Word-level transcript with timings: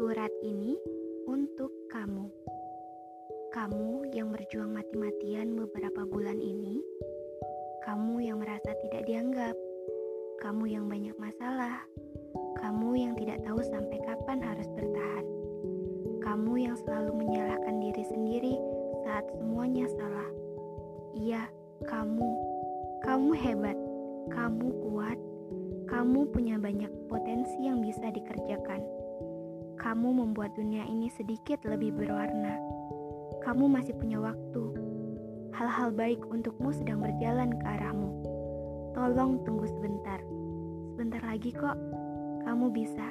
Surat 0.00 0.32
ini 0.40 0.80
untuk 1.28 1.68
kamu. 1.92 2.24
Kamu 3.52 4.08
yang 4.16 4.32
berjuang 4.32 4.72
mati-matian 4.72 5.52
beberapa 5.52 6.08
bulan 6.08 6.40
ini, 6.40 6.80
kamu 7.84 8.24
yang 8.24 8.40
merasa 8.40 8.72
tidak 8.80 9.04
dianggap, 9.04 9.52
kamu 10.40 10.72
yang 10.72 10.88
banyak 10.88 11.12
masalah, 11.20 11.84
kamu 12.56 12.96
yang 12.96 13.12
tidak 13.20 13.44
tahu 13.44 13.60
sampai 13.60 14.00
kapan 14.00 14.40
harus 14.40 14.72
bertahan, 14.72 15.26
kamu 16.24 16.52
yang 16.64 16.76
selalu 16.80 17.20
menyalahkan 17.20 17.76
diri 17.84 18.04
sendiri 18.08 18.56
saat 19.04 19.28
semuanya 19.36 19.84
salah. 20.00 20.32
Iya, 21.12 21.44
kamu, 21.84 22.28
kamu 23.04 23.30
hebat, 23.36 23.76
kamu 24.32 24.64
kuat, 24.80 25.20
kamu 25.92 26.24
punya 26.32 26.56
banyak 26.56 26.88
potensi 27.12 27.68
yang 27.68 27.84
bisa 27.84 28.08
dikerjakan. 28.08 28.99
Kamu 29.90 30.22
membuat 30.22 30.54
dunia 30.54 30.86
ini 30.86 31.10
sedikit 31.10 31.66
lebih 31.66 31.90
berwarna. 31.90 32.62
Kamu 33.42 33.66
masih 33.66 33.90
punya 33.98 34.22
waktu. 34.22 34.70
Hal-hal 35.50 35.90
baik 35.90 36.22
untukmu 36.30 36.70
sedang 36.70 37.02
berjalan 37.02 37.50
ke 37.58 37.64
arahmu. 37.66 38.22
Tolong 38.94 39.42
tunggu 39.42 39.66
sebentar. 39.66 40.22
Sebentar 40.94 41.18
lagi 41.26 41.50
kok, 41.50 41.74
kamu 42.46 42.70
bisa. 42.70 43.02